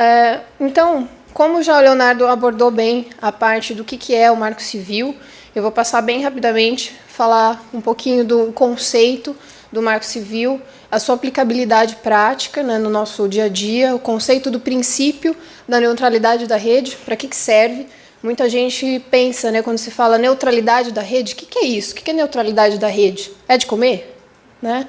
[0.00, 4.36] É, então, como já o Leonardo abordou bem a parte do que, que é o
[4.36, 5.14] Marco Civil,
[5.54, 9.36] eu vou passar bem rapidamente, falar um pouquinho do conceito
[9.70, 10.58] do Marco Civil,
[10.90, 15.36] a sua aplicabilidade prática né, no nosso dia a dia, o conceito do princípio
[15.68, 17.86] da neutralidade da rede, para que, que serve.
[18.22, 21.92] Muita gente pensa, né, quando se fala neutralidade da rede, o que, que é isso?
[21.92, 23.30] O que, que é neutralidade da rede?
[23.46, 24.16] É de comer?
[24.62, 24.88] Né?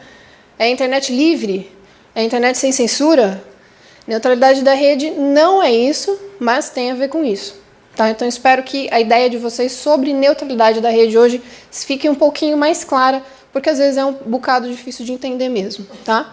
[0.58, 1.70] É internet livre?
[2.16, 3.51] É internet sem censura?
[4.12, 7.56] Neutralidade da rede não é isso, mas tem a ver com isso.
[7.96, 8.10] Tá?
[8.10, 12.58] Então espero que a ideia de vocês sobre neutralidade da rede hoje fique um pouquinho
[12.58, 16.30] mais clara porque às vezes é um bocado difícil de entender mesmo, tá?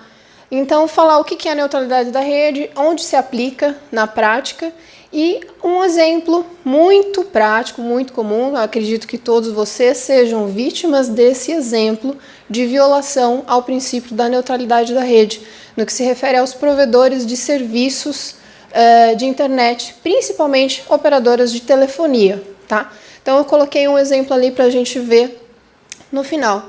[0.51, 4.73] Então, falar o que é a neutralidade da rede, onde se aplica na prática
[5.13, 12.17] e um exemplo muito prático, muito comum, acredito que todos vocês sejam vítimas desse exemplo
[12.49, 15.41] de violação ao princípio da neutralidade da rede,
[15.77, 18.35] no que se refere aos provedores de serviços
[18.71, 22.93] uh, de internet, principalmente operadoras de telefonia, tá?
[23.23, 25.43] Então, eu coloquei um exemplo ali para a gente ver
[26.13, 26.69] no final.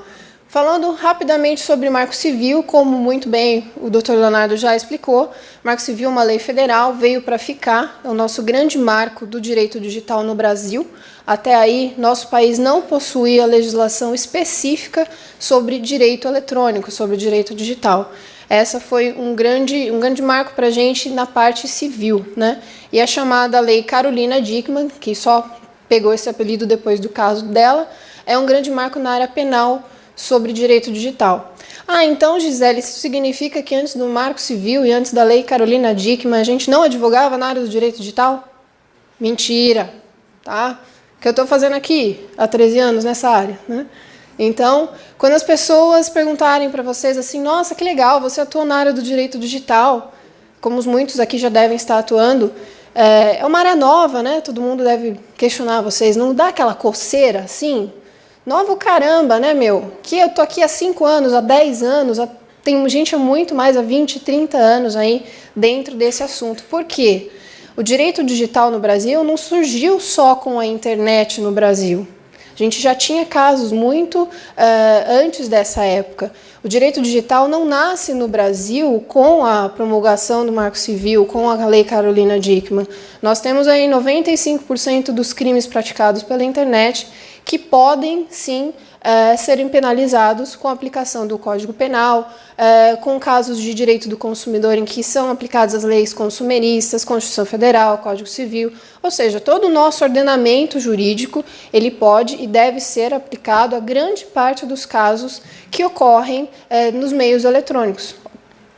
[0.50, 4.14] Falando rapidamente sobre o Marco Civil, como muito bem o Dr.
[4.14, 5.30] Leonardo já explicou,
[5.62, 9.40] Marco Civil é uma lei federal, veio para ficar, é o nosso grande marco do
[9.40, 10.84] direito digital no Brasil.
[11.24, 15.06] Até aí, nosso país não possuía legislação específica
[15.38, 18.10] sobre direito eletrônico, sobre direito digital.
[18.48, 22.26] Essa foi um grande, um grande marco para a gente na parte civil.
[22.36, 22.60] Né?
[22.92, 25.48] E a chamada Lei Carolina Dickmann, que só
[25.88, 27.88] pegou esse apelido depois do caso dela,
[28.26, 29.88] é um grande marco na área penal
[30.20, 31.54] sobre direito digital.
[31.86, 35.94] Ah, então, Gisele, isso significa que antes do Marco Civil e antes da Lei Carolina
[35.94, 38.48] Dickmann a gente não advogava na área do direito digital?
[39.18, 39.92] Mentira,
[40.44, 40.80] tá?
[41.20, 43.86] Que eu estou fazendo aqui há 13 anos nessa área, né?
[44.38, 48.92] Então, quando as pessoas perguntarem para vocês assim, nossa, que legal, você atua na área
[48.92, 50.14] do direito digital,
[50.60, 52.52] como muitos aqui já devem estar atuando,
[52.94, 54.40] é, é uma área nova, né?
[54.40, 56.16] Todo mundo deve questionar vocês.
[56.16, 57.92] Não dá aquela coceira assim?
[58.44, 59.92] Novo caramba, né, meu?
[60.02, 62.26] Que eu tô aqui há 5 anos, há 10 anos, há...
[62.64, 66.64] tem gente muito mais, há 20, 30 anos aí dentro desse assunto.
[66.64, 67.30] Por quê?
[67.76, 72.06] O direito digital no Brasil não surgiu só com a internet no Brasil.
[72.60, 74.28] A gente já tinha casos muito uh,
[75.08, 76.30] antes dessa época.
[76.62, 81.64] O direito digital não nasce no Brasil com a promulgação do Marco Civil, com a
[81.64, 82.86] Lei Carolina Dickmann.
[83.22, 87.06] Nós temos aí 95% dos crimes praticados pela internet
[87.46, 93.58] que podem sim é, serem penalizados com a aplicação do Código Penal, é, com casos
[93.58, 98.72] de direito do consumidor em que são aplicadas as leis consumeristas, Constituição Federal, Código Civil,
[99.02, 104.26] ou seja, todo o nosso ordenamento jurídico ele pode e deve ser aplicado a grande
[104.26, 105.40] parte dos casos
[105.70, 108.14] que ocorrem é, nos meios eletrônicos.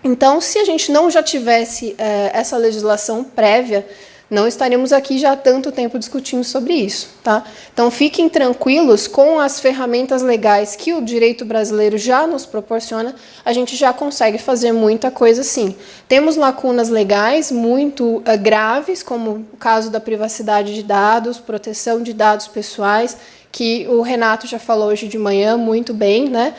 [0.05, 1.95] Então, se a gente não já tivesse
[2.33, 3.87] essa legislação prévia,
[4.33, 7.45] não estaremos aqui já há tanto tempo discutindo sobre isso, tá?
[7.71, 13.53] Então fiquem tranquilos com as ferramentas legais que o direito brasileiro já nos proporciona, a
[13.53, 15.77] gente já consegue fazer muita coisa sim.
[16.09, 22.15] Temos lacunas legais muito uh, graves, como o caso da privacidade de dados, proteção de
[22.15, 23.19] dados pessoais,
[23.53, 26.55] que o Renato já falou hoje de manhã muito bem, né?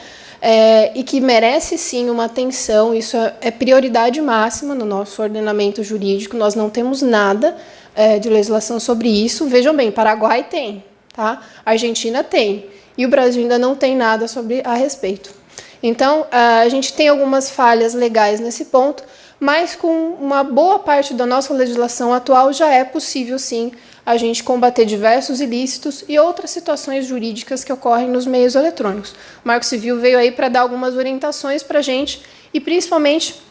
[0.46, 2.94] É, e que merece sim uma atenção.
[2.94, 6.36] Isso é, é, prioridade máxima no nosso ordenamento jurídico.
[6.36, 7.56] Nós não temos nada
[7.96, 9.48] é, de legislação sobre isso.
[9.48, 10.84] Vejam bem, Paraguai tem,
[11.14, 11.42] tá?
[11.66, 12.66] Argentina tem
[12.98, 15.34] e o Brasil ainda não tem nada sobre a respeito.
[15.82, 19.04] Então, a gente tem algumas falhas legais nesse ponto,
[19.40, 23.72] mas com uma boa parte da nossa legislação atual já é possível sim
[24.06, 29.12] a gente combater diversos ilícitos e outras situações jurídicas que ocorrem nos meios eletrônicos.
[29.44, 32.22] O Marco Civil veio aí para dar algumas orientações para a gente
[32.54, 33.42] e principalmente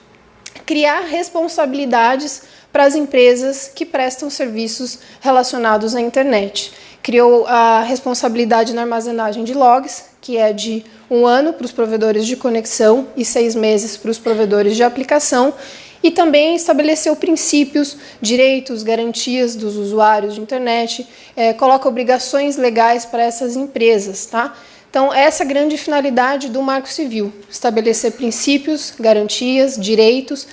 [0.67, 2.43] criar responsabilidades
[2.73, 6.73] para as empresas que prestam serviços relacionados à internet.
[7.03, 12.26] Criou a responsabilidade na armazenagem de logs, que é de um ano para os provedores
[12.26, 15.53] de conexão e seis meses para os provedores de aplicação,
[16.02, 21.06] e também estabeleceu princípios, direitos, garantias dos usuários de internet,
[21.37, 24.54] é, coloca obrigações legais para essas empresas, tá?
[24.90, 30.46] Então, essa é a grande finalidade do Marco Civil: estabelecer princípios, garantias, direitos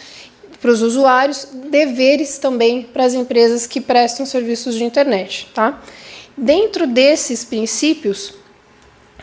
[0.61, 5.81] para os usuários, deveres também para as empresas que prestam serviços de internet, tá?
[6.37, 8.33] Dentro desses princípios,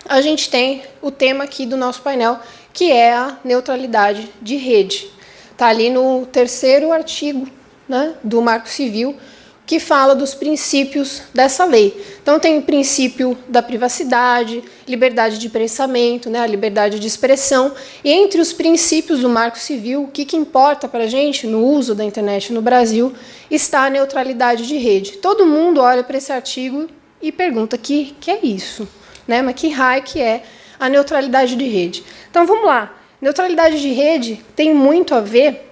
[0.08, 2.38] a gente tem o tema aqui do nosso painel,
[2.72, 5.10] que é a neutralidade de rede.
[5.56, 7.48] Está ali no terceiro artigo
[7.88, 9.16] né, do Marco Civil,
[9.64, 11.98] que fala dos princípios dessa lei.
[12.22, 17.72] Então tem o princípio da privacidade, liberdade de pensamento, né, a liberdade de expressão,
[18.04, 21.64] e entre os princípios do Marco Civil, o que, que importa para a gente no
[21.64, 23.14] uso da internet no Brasil
[23.50, 25.12] está a neutralidade de rede.
[25.12, 26.86] Todo mundo olha para esse artigo
[27.22, 28.86] e pergunta que que é isso,
[29.26, 29.40] né?
[29.40, 30.42] Mas que raio que é
[30.78, 32.04] a neutralidade de rede?
[32.30, 32.94] Então vamos lá.
[33.26, 35.68] Neutralidade de rede tem muito a ver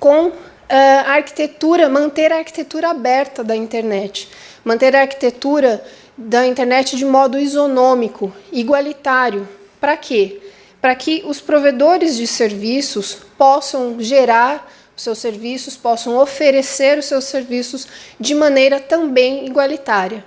[0.00, 0.32] com
[0.68, 4.28] a arquitetura, manter a arquitetura aberta da internet,
[4.64, 5.80] manter a arquitetura
[6.16, 9.48] da internet de modo isonômico, igualitário.
[9.80, 10.40] Para quê?
[10.80, 17.86] Para que os provedores de serviços possam gerar seus serviços, possam oferecer os seus serviços
[18.18, 20.24] de maneira também igualitária.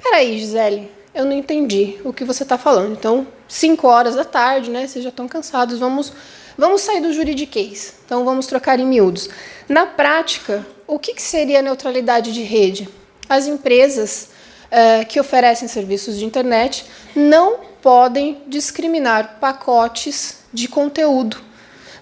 [0.00, 2.92] Peraí, Gisele, eu não entendi o que você está falando.
[2.92, 4.86] Então, 5 horas da tarde, né?
[4.86, 6.12] Vocês já estão cansados, vamos
[6.56, 9.28] Vamos sair do juridiquês, então vamos trocar em miúdos.
[9.68, 12.88] Na prática, o que, seria neutralidade de rede?
[13.28, 14.28] As empresas
[14.66, 21.38] uh, que oferecem serviços de internet não podem discriminar pacotes de conteúdo.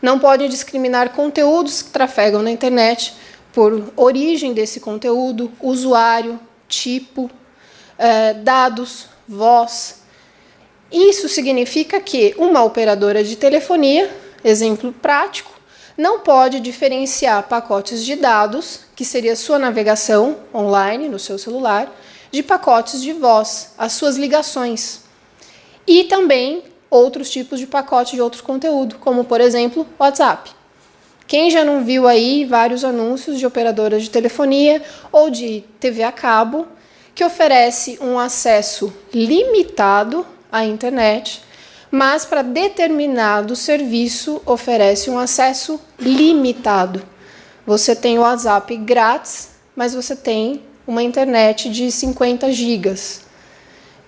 [0.02, 3.14] Não podem discriminar conteúdos que trafegam na internet
[3.54, 6.38] por origem desse conteúdo, usuário,
[6.68, 7.30] tipo,
[8.02, 10.02] uh, dados, voz.
[10.90, 14.10] Isso significa que uma operadora de telefonia
[14.44, 15.52] Exemplo prático:
[15.96, 21.92] não pode diferenciar pacotes de dados, que seria sua navegação online no seu celular,
[22.30, 25.02] de pacotes de voz, as suas ligações.
[25.86, 30.50] E também outros tipos de pacote de outro conteúdo, como por exemplo, WhatsApp.
[31.26, 36.12] Quem já não viu aí vários anúncios de operadoras de telefonia ou de TV a
[36.12, 36.66] cabo
[37.14, 41.42] que oferece um acesso limitado à internet
[41.92, 47.02] mas para determinado serviço oferece um acesso limitado.
[47.66, 53.20] Você tem o WhatsApp grátis, mas você tem uma internet de 50 gigas.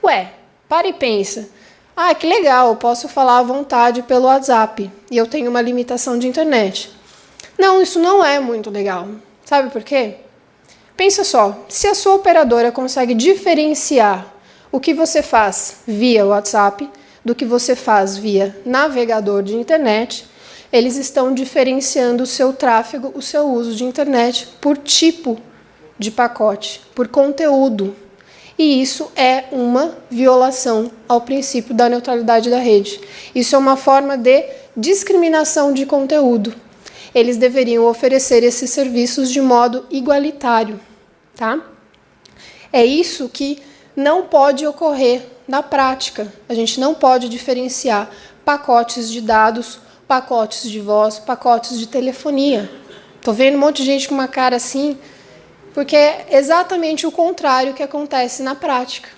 [0.03, 0.33] Ué,
[0.67, 1.47] para e pensa.
[1.95, 6.19] Ah, que legal, eu posso falar à vontade pelo WhatsApp e eu tenho uma limitação
[6.19, 6.91] de internet.
[7.59, 9.07] Não, isso não é muito legal.
[9.45, 10.17] Sabe por quê?
[10.97, 14.33] Pensa só, se a sua operadora consegue diferenciar
[14.71, 16.89] o que você faz via WhatsApp
[17.25, 20.27] do que você faz via navegador de internet,
[20.73, 25.39] eles estão diferenciando o seu tráfego, o seu uso de internet por tipo
[25.99, 27.95] de pacote, por conteúdo.
[28.57, 33.01] E isso é uma violação ao princípio da neutralidade da rede.
[33.35, 34.45] Isso é uma forma de
[34.77, 36.55] discriminação de conteúdo.
[37.15, 40.81] Eles deveriam oferecer esses serviços de modo igualitário,
[41.37, 41.61] tá?
[42.73, 43.63] É isso que
[43.95, 46.33] não pode ocorrer na prática.
[46.49, 48.11] A gente não pode diferenciar
[48.45, 49.79] pacotes de dados,
[50.09, 52.71] pacotes de voz, pacotes de telefonia.
[53.23, 54.99] Tô vendo um monte de gente com uma cara assim,
[55.73, 59.09] porque é exatamente o contrário que acontece na prática,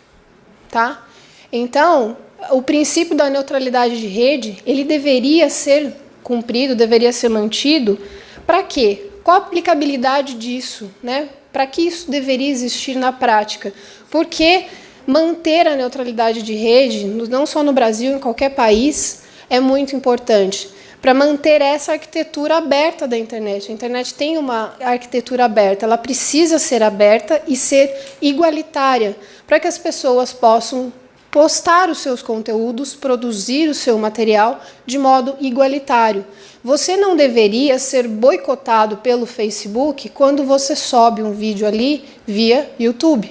[0.70, 1.06] tá?
[1.50, 2.16] Então,
[2.50, 5.94] o princípio da neutralidade de rede, ele deveria ser
[6.26, 7.96] cumprido, deveria ser mantido,
[8.44, 9.10] para quê?
[9.22, 11.28] Qual a aplicabilidade disso, né?
[11.52, 13.72] Para que isso deveria existir na prática?
[14.10, 14.64] Porque
[15.06, 20.68] manter a neutralidade de rede, não só no Brasil, em qualquer país, é muito importante
[21.00, 23.70] para manter essa arquitetura aberta da internet.
[23.70, 29.14] A internet tem uma arquitetura aberta, ela precisa ser aberta e ser igualitária
[29.46, 30.92] para que as pessoas possam
[31.36, 36.24] postar os seus conteúdos, produzir o seu material de modo igualitário.
[36.64, 43.30] Você não deveria ser boicotado pelo Facebook quando você sobe um vídeo ali via YouTube.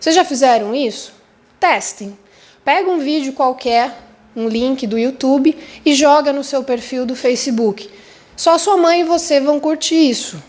[0.00, 1.12] Vocês já fizeram isso?
[1.60, 2.16] Testem.
[2.64, 3.98] Pega um vídeo qualquer,
[4.34, 7.90] um link do YouTube e joga no seu perfil do Facebook.
[8.34, 10.42] Só sua mãe e você vão curtir isso,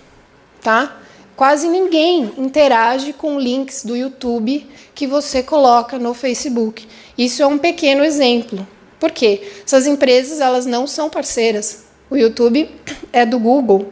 [0.62, 1.02] tá?
[1.36, 6.88] Quase ninguém interage com links do YouTube que você coloca no Facebook.
[7.18, 8.68] Isso é um pequeno exemplo.
[9.00, 9.42] Por quê?
[9.66, 11.86] Essas empresas elas não são parceiras.
[12.10, 12.70] O YouTube
[13.12, 13.92] é do Google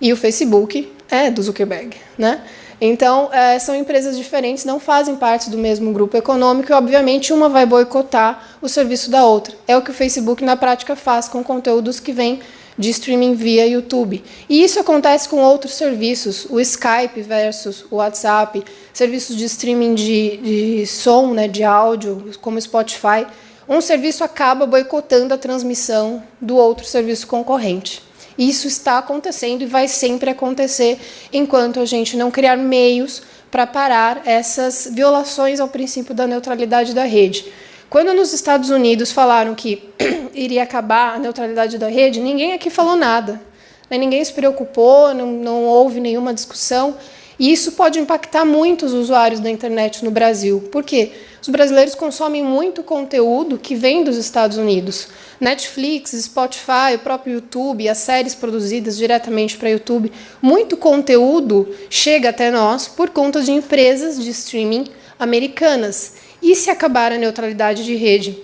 [0.00, 2.42] e o Facebook é do Zuckerberg, né?
[2.80, 7.46] Então, é, são empresas diferentes, não fazem parte do mesmo grupo econômico e, obviamente, uma
[7.46, 9.54] vai boicotar o serviço da outra.
[9.68, 12.40] É o que o Facebook, na prática, faz com conteúdos que vêm
[12.80, 14.24] de streaming via YouTube.
[14.48, 20.36] E isso acontece com outros serviços, o Skype versus o WhatsApp, serviços de streaming de,
[20.38, 23.26] de som, né, de áudio, como o Spotify.
[23.68, 28.02] Um serviço acaba boicotando a transmissão do outro serviço concorrente.
[28.38, 30.98] Isso está acontecendo e vai sempre acontecer
[31.30, 37.04] enquanto a gente não criar meios para parar essas violações ao princípio da neutralidade da
[37.04, 37.44] rede.
[37.90, 39.82] Quando nos Estados Unidos falaram que
[40.32, 43.42] iria acabar a neutralidade da rede, ninguém aqui falou nada.
[43.90, 43.98] Né?
[43.98, 46.96] Ninguém se preocupou, não, não houve nenhuma discussão.
[47.36, 50.68] E isso pode impactar muito os usuários da internet no Brasil.
[50.70, 51.10] Por quê?
[51.42, 55.08] Os brasileiros consomem muito conteúdo que vem dos Estados Unidos.
[55.40, 62.52] Netflix, Spotify, o próprio YouTube, as séries produzidas diretamente para YouTube, muito conteúdo chega até
[62.52, 64.84] nós por conta de empresas de streaming
[65.18, 66.14] americanas.
[66.42, 68.38] E se acabar a neutralidade de rede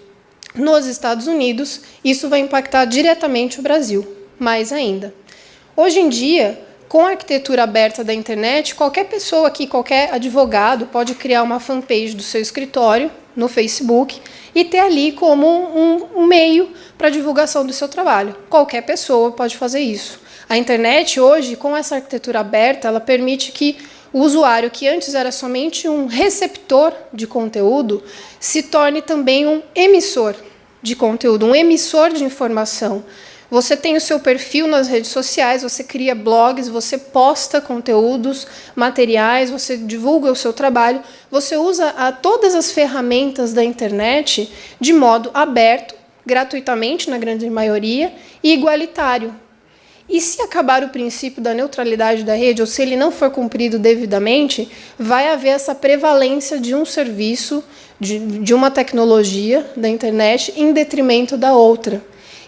[0.54, 4.06] nos Estados Unidos, isso vai impactar diretamente o Brasil,
[4.38, 5.14] mais ainda.
[5.76, 11.14] Hoje em dia, com a arquitetura aberta da internet, qualquer pessoa aqui, qualquer advogado, pode
[11.14, 14.20] criar uma fanpage do seu escritório no Facebook
[14.54, 18.34] e ter ali como um, um meio para divulgação do seu trabalho.
[18.48, 20.20] Qualquer pessoa pode fazer isso.
[20.48, 23.76] A internet hoje, com essa arquitetura aberta, ela permite que
[24.16, 28.02] o usuário, que antes era somente um receptor de conteúdo,
[28.40, 30.34] se torne também um emissor
[30.80, 33.04] de conteúdo, um emissor de informação.
[33.50, 39.50] Você tem o seu perfil nas redes sociais, você cria blogs, você posta conteúdos, materiais,
[39.50, 45.30] você divulga o seu trabalho, você usa a, todas as ferramentas da internet de modo
[45.34, 45.94] aberto,
[46.24, 49.34] gratuitamente, na grande maioria, e igualitário.
[50.08, 53.78] E se acabar o princípio da neutralidade da rede, ou se ele não for cumprido
[53.78, 57.62] devidamente, vai haver essa prevalência de um serviço,
[57.98, 62.02] de, de uma tecnologia da internet, em detrimento da outra.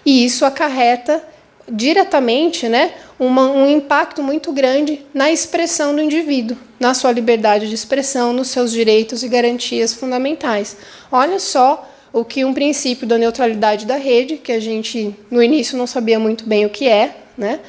[0.07, 1.23] E isso acarreta
[1.71, 7.75] diretamente né, uma, um impacto muito grande na expressão do indivíduo, na sua liberdade de
[7.75, 10.77] expressão, nos seus direitos e garantias fundamentais.
[11.11, 15.77] Olha só o que um princípio da neutralidade da rede, que a gente no início
[15.77, 17.61] não sabia muito bem o que é, né,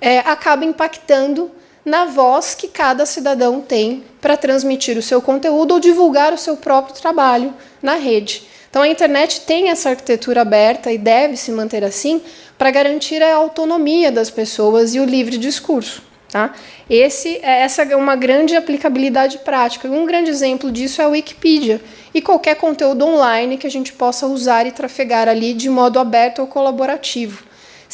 [0.00, 1.50] é acaba impactando
[1.84, 6.56] na voz que cada cidadão tem para transmitir o seu conteúdo ou divulgar o seu
[6.56, 8.42] próprio trabalho na rede.
[8.70, 12.20] Então a internet tem essa arquitetura aberta e deve se manter assim
[12.58, 16.02] para garantir a autonomia das pessoas e o livre discurso.
[16.34, 16.52] Tá?
[16.90, 19.86] Esse, é, essa é uma grande aplicabilidade prática.
[19.86, 21.80] Um grande exemplo disso é a Wikipedia
[22.12, 26.40] e qualquer conteúdo online que a gente possa usar e trafegar ali de modo aberto
[26.40, 27.44] ou colaborativo.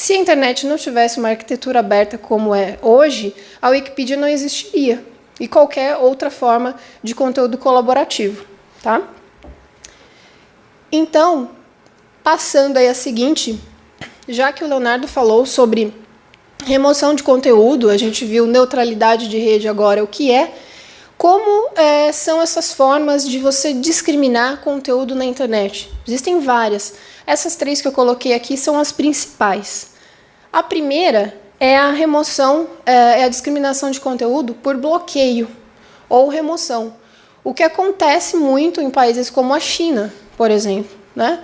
[0.01, 5.05] Se a internet não tivesse uma arquitetura aberta como é hoje, a Wikipedia não existiria
[5.39, 8.47] e qualquer outra forma de conteúdo colaborativo.
[8.83, 9.03] Tá?
[10.91, 11.51] Então,
[12.25, 13.61] passando aí a seguinte,
[14.27, 15.93] já que o Leonardo falou sobre
[16.65, 20.55] remoção de conteúdo, a gente viu neutralidade de rede agora, o que é,
[21.19, 25.93] como é, são essas formas de você discriminar conteúdo na internet?
[26.09, 26.95] Existem várias.
[27.27, 29.90] Essas três que eu coloquei aqui são as principais.
[30.53, 35.49] A primeira é a remoção, é, é a discriminação de conteúdo por bloqueio
[36.09, 36.95] ou remoção.
[37.45, 40.91] O que acontece muito em países como a China, por exemplo.
[41.15, 41.41] Né?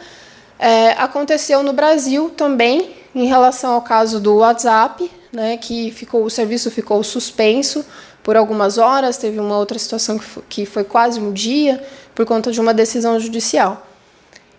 [0.58, 6.30] É, aconteceu no Brasil também, em relação ao caso do WhatsApp, né, que ficou, o
[6.30, 7.84] serviço ficou suspenso
[8.22, 11.82] por algumas horas, teve uma outra situação que foi, que foi quase um dia,
[12.14, 13.86] por conta de uma decisão judicial.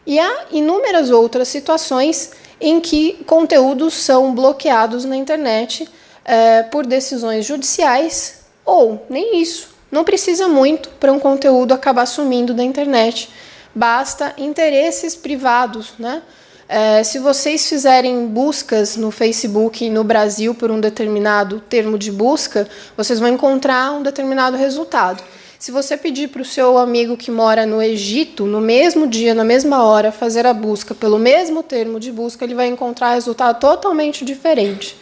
[0.06, 5.88] E há inúmeras outras situações em que conteúdos são bloqueados na internet
[6.26, 9.70] é, por decisões judiciais, ou nem isso.
[9.92, 13.30] Não precisa muito para um conteúdo acabar sumindo da internet
[13.78, 16.24] basta interesses privados, né?
[16.68, 22.68] É, se vocês fizerem buscas no Facebook no Brasil por um determinado termo de busca,
[22.98, 25.24] vocês vão encontrar um determinado resultado.
[25.60, 29.44] Se você pedir para o seu amigo que mora no Egito, no mesmo dia, na
[29.44, 34.24] mesma hora, fazer a busca pelo mesmo termo de busca, ele vai encontrar resultado totalmente
[34.24, 34.96] diferente.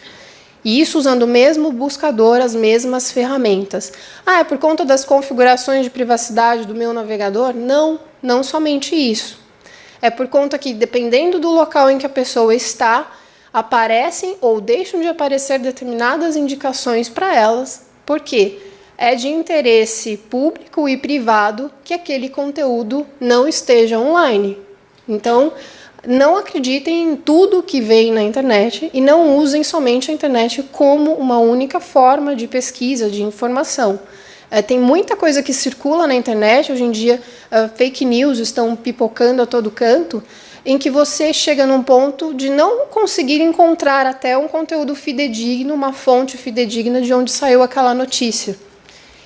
[0.64, 3.92] E isso usando o mesmo buscador, as mesmas ferramentas.
[4.26, 7.54] Ah, é por conta das configurações de privacidade do meu navegador?
[7.54, 9.38] Não, não somente isso.
[10.02, 13.12] É por conta que, dependendo do local em que a pessoa está,
[13.54, 18.60] aparecem ou deixam de aparecer determinadas indicações para elas, porque
[18.98, 24.58] é de interesse público e privado que aquele conteúdo não esteja online.
[25.08, 25.52] Então,
[26.08, 31.14] não acreditem em tudo que vem na internet e não usem somente a internet como
[31.14, 34.00] uma única forma de pesquisa, de informação.
[34.50, 37.20] É, tem muita coisa que circula na internet, hoje em dia
[37.52, 40.24] uh, fake news estão pipocando a todo canto,
[40.64, 45.92] em que você chega num ponto de não conseguir encontrar até um conteúdo fidedigno, uma
[45.92, 48.56] fonte fidedigna de onde saiu aquela notícia.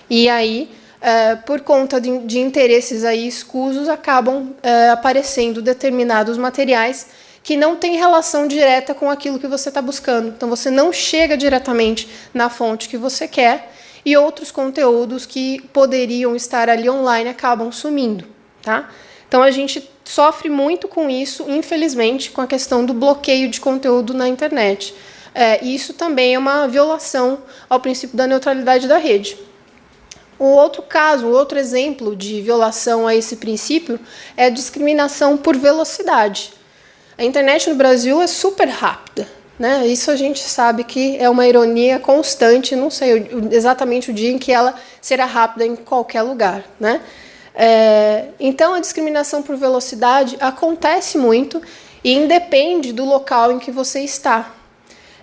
[0.09, 0.69] E aí
[1.01, 7.07] é, por conta de, de, interesses aí escusos, acabam é, aparecendo determinados materiais
[7.41, 10.27] que não têm relação direta com aquilo que você está buscando.
[10.27, 13.71] Então, você não chega diretamente na fonte que você quer
[14.05, 18.25] e outros conteúdos que poderiam estar ali online acabam sumindo.
[18.61, 18.89] Tá?
[19.27, 24.13] Então, a gente sofre muito com isso, infelizmente, com a questão do bloqueio de conteúdo
[24.13, 24.93] na internet.
[25.33, 29.48] É, isso também é uma violação ao princípio da neutralidade da rede.
[30.39, 33.99] Um outro caso, um outro exemplo de violação a esse princípio
[34.37, 36.53] é a discriminação por velocidade.
[37.17, 39.27] A internet no Brasil é super rápida,
[39.59, 39.85] né?
[39.85, 44.37] Isso a gente sabe que é uma ironia constante, não sei exatamente o dia em
[44.37, 47.01] que ela será rápida em qualquer lugar, né?
[47.53, 51.61] É, então a discriminação por velocidade acontece muito
[52.01, 54.53] e independe do local em que você está.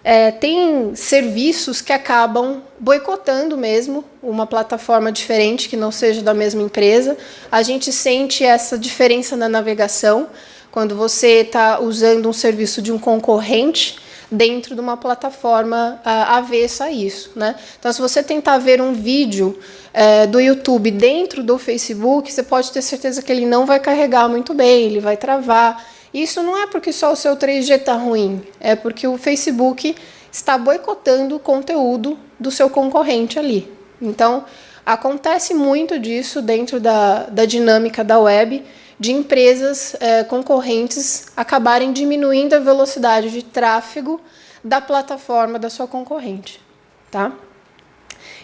[0.08, 6.62] É, tem serviços que acabam boicotando mesmo uma plataforma diferente que não seja da mesma
[6.62, 7.16] empresa.
[7.50, 10.28] A gente sente essa diferença na navegação
[10.70, 13.98] quando você está usando um serviço de um concorrente
[14.30, 17.32] dentro de uma plataforma uh, avessa a isso.
[17.34, 17.56] Né?
[17.76, 19.58] Então, se você tentar ver um vídeo
[19.92, 24.28] uh, do YouTube dentro do Facebook, você pode ter certeza que ele não vai carregar
[24.28, 25.84] muito bem, ele vai travar.
[26.16, 29.94] Isso não é porque só o seu 3G está ruim, é porque o Facebook
[30.32, 33.70] está boicotando o conteúdo do seu concorrente ali.
[34.00, 34.46] Então,
[34.86, 38.64] acontece muito disso dentro da, da dinâmica da web,
[38.98, 44.18] de empresas é, concorrentes acabarem diminuindo a velocidade de tráfego
[44.64, 46.62] da plataforma da sua concorrente.
[47.10, 47.30] Tá?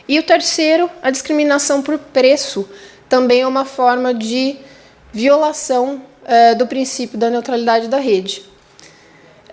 [0.06, 2.68] E o terceiro, a discriminação por preço,
[3.08, 4.58] também é uma forma de
[5.10, 8.44] violação é, do princípio da neutralidade da rede.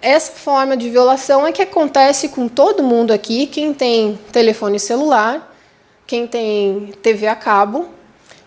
[0.02, 5.54] Essa forma de violação é que acontece com todo mundo aqui, quem tem telefone celular,
[6.08, 7.90] quem tem TV a cabo,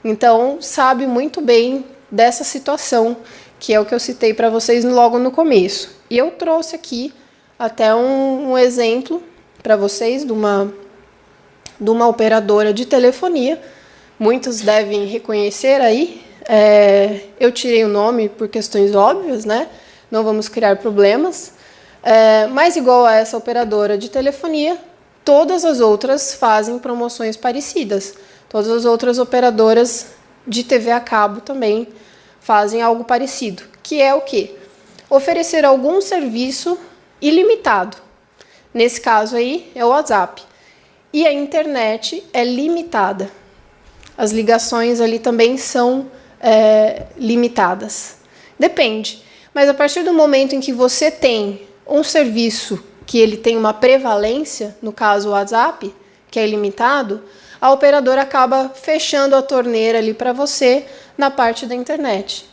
[0.03, 3.17] então sabe muito bem dessa situação,
[3.61, 5.95] que é o que eu citei para vocês logo no começo.
[6.11, 7.13] E eu trouxe aqui
[7.59, 9.23] até um, um exemplo
[9.63, 10.73] para vocês de uma,
[11.81, 13.61] de uma operadora de telefonia.
[14.19, 19.69] Muitos devem reconhecer aí, é, eu tirei o nome por questões óbvias, né?
[20.11, 21.55] Não vamos criar problemas.
[22.03, 24.77] É, mas igual a essa operadora de telefonia,
[25.25, 28.15] todas as outras fazem promoções parecidas.
[28.49, 30.09] Todas as outras operadoras
[30.47, 31.89] de TV a cabo também
[32.41, 34.55] fazem algo parecido, que é o que?
[35.09, 36.77] Oferecer algum serviço
[37.21, 37.97] ilimitado.
[38.75, 40.43] Nesse caso aí é o WhatsApp.
[41.13, 43.31] E a internet é limitada.
[44.17, 46.11] As ligações ali também são
[46.43, 48.17] é, limitadas.
[48.59, 49.23] Depende.
[49.55, 53.73] Mas a partir do momento em que você tem um serviço que ele tem uma
[53.73, 55.95] prevalência, no caso o WhatsApp,
[56.31, 57.23] que é ilimitado,
[57.61, 62.49] a operadora acaba fechando a torneira ali para você na parte da internet.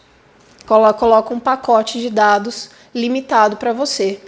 [0.68, 4.20] Coloca um pacote de dados limitado para você.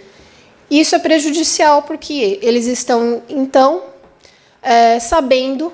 [0.70, 3.82] Isso é prejudicial porque eles estão, então,
[4.62, 5.72] é, sabendo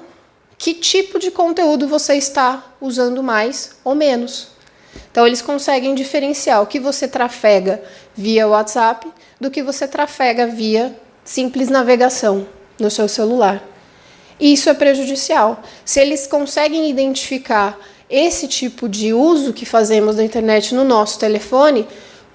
[0.59, 4.49] que tipo de conteúdo você está usando mais ou menos.
[5.11, 7.81] Então, eles conseguem diferenciar o que você trafega
[8.15, 9.07] via WhatsApp
[9.41, 12.47] do que você trafega via simples navegação
[12.79, 13.63] no seu celular.
[14.41, 15.63] E isso é prejudicial.
[15.85, 17.79] Se eles conseguem identificar
[18.11, 21.87] esse tipo de uso que fazemos da internet no nosso telefone,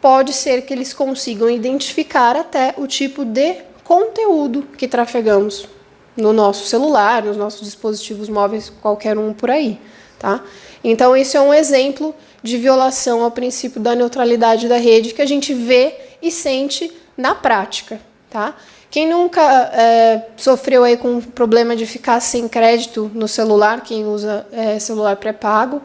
[0.02, 5.68] pode ser que eles consigam identificar até o tipo de conteúdo que trafegamos
[6.16, 9.80] no nosso celular, nos nossos dispositivos móveis, qualquer um por aí,
[10.20, 10.42] tá?
[10.84, 15.26] Então, esse é um exemplo de violação ao princípio da neutralidade da rede que a
[15.26, 18.00] gente vê e sente na prática,
[18.30, 18.56] tá?
[18.92, 24.06] Quem nunca é, sofreu aí com o problema de ficar sem crédito no celular, quem
[24.06, 25.82] usa é, celular pré-pago,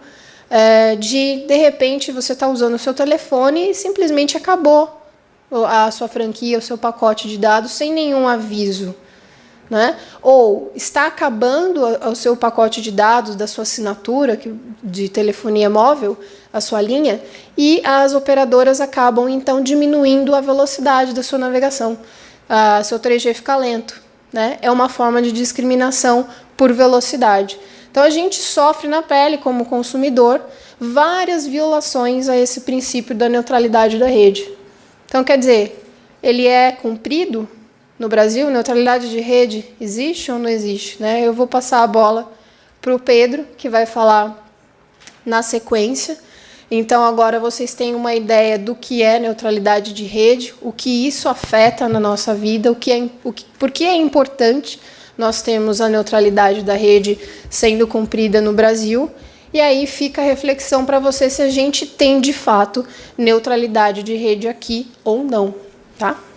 [0.51, 5.01] é, de de repente você está usando o seu telefone e simplesmente acabou
[5.67, 8.95] a sua franquia, o seu pacote de dados sem nenhum aviso
[9.71, 9.97] né?
[10.23, 14.39] Ou está acabando o seu pacote de dados da sua assinatura
[14.83, 16.17] de telefonia móvel,
[16.53, 17.21] a sua linha,
[17.57, 21.99] e as operadoras acabam então diminuindo a velocidade da sua navegação.
[22.49, 24.01] Ah, seu 3G fica lento.
[24.33, 24.59] Né?
[24.63, 26.27] É uma forma de discriminação
[26.57, 27.59] por velocidade.
[27.91, 30.41] Então a gente sofre na pele como consumidor
[30.79, 34.49] várias violações a esse princípio da neutralidade da rede.
[35.07, 35.85] Então quer dizer,
[36.23, 37.49] ele é cumprido
[37.99, 41.03] no Brasil, neutralidade de rede existe ou não existe?
[41.03, 41.27] Né?
[41.27, 42.33] Eu vou passar a bola
[42.81, 44.49] para o Pedro, que vai falar
[45.27, 46.17] na sequência.
[46.71, 51.29] Então, agora vocês têm uma ideia do que é neutralidade de rede, o que isso
[51.29, 54.79] afeta na nossa vida, o que é, o que, por que é importante
[55.17, 57.19] nós termos a neutralidade da rede
[57.51, 59.11] sendo cumprida no Brasil.
[59.53, 64.15] E aí fica a reflexão para você se a gente tem de fato neutralidade de
[64.15, 65.55] rede aqui ou não,
[65.99, 66.28] tá?